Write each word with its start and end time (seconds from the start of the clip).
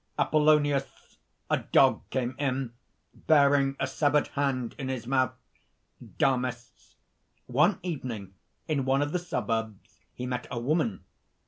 APOLLONIUS. 0.17 1.19
"A 1.51 1.57
dog 1.59 2.01
came 2.09 2.35
in, 2.39 2.73
bearing 3.13 3.75
a 3.79 3.85
severed 3.85 4.29
hand 4.29 4.73
in 4.79 4.87
his 4.89 5.05
mouth." 5.05 5.33
DAMIS. 6.17 6.95
"One 7.45 7.77
evening, 7.83 8.33
in 8.67 8.83
one 8.85 9.03
of 9.03 9.11
the 9.11 9.19
suburbs, 9.19 9.99
he 10.15 10.25
met 10.25 10.47
a 10.49 10.59
woman." 10.59 11.03